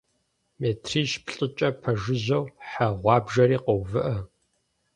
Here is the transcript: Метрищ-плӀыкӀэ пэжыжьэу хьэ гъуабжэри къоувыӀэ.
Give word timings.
Метрищ-плӀыкӀэ 0.59 1.69
пэжыжьэу 1.81 2.45
хьэ 2.67 2.87
гъуабжэри 3.01 3.57
къоувыӀэ. 3.63 4.15